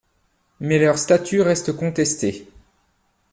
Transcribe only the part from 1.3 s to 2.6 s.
reste contesté.